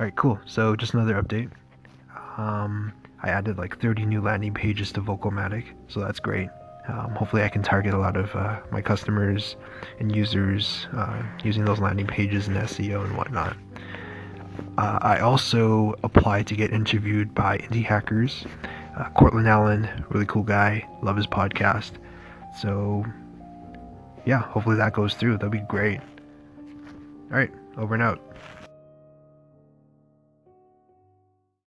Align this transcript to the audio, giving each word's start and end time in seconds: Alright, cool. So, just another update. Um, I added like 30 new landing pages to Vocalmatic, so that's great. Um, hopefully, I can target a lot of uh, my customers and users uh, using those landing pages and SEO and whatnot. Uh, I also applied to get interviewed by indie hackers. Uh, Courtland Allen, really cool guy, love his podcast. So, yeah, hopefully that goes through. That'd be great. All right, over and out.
Alright, 0.00 0.16
cool. 0.16 0.40
So, 0.46 0.74
just 0.76 0.94
another 0.94 1.22
update. 1.22 1.50
Um, 2.38 2.90
I 3.22 3.28
added 3.28 3.58
like 3.58 3.78
30 3.82 4.06
new 4.06 4.22
landing 4.22 4.54
pages 4.54 4.92
to 4.92 5.02
Vocalmatic, 5.02 5.66
so 5.88 6.00
that's 6.00 6.18
great. 6.18 6.48
Um, 6.88 7.14
hopefully, 7.14 7.42
I 7.42 7.50
can 7.50 7.62
target 7.62 7.92
a 7.92 7.98
lot 7.98 8.16
of 8.16 8.34
uh, 8.34 8.60
my 8.72 8.80
customers 8.80 9.56
and 9.98 10.16
users 10.16 10.88
uh, 10.96 11.22
using 11.44 11.66
those 11.66 11.80
landing 11.80 12.06
pages 12.06 12.48
and 12.48 12.56
SEO 12.56 13.04
and 13.04 13.14
whatnot. 13.14 13.58
Uh, 14.78 14.98
I 15.02 15.18
also 15.18 15.94
applied 16.02 16.46
to 16.46 16.56
get 16.56 16.72
interviewed 16.72 17.34
by 17.34 17.58
indie 17.58 17.84
hackers. 17.84 18.46
Uh, 18.96 19.10
Courtland 19.10 19.48
Allen, 19.48 19.86
really 20.08 20.24
cool 20.24 20.44
guy, 20.44 20.88
love 21.02 21.18
his 21.18 21.26
podcast. 21.26 21.92
So, 22.58 23.04
yeah, 24.24 24.38
hopefully 24.38 24.76
that 24.76 24.94
goes 24.94 25.12
through. 25.12 25.34
That'd 25.34 25.50
be 25.50 25.58
great. 25.58 26.00
All 26.00 27.36
right, 27.36 27.52
over 27.76 27.92
and 27.92 28.02
out. 28.02 28.22